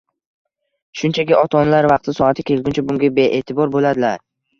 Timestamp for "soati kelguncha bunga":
2.21-3.11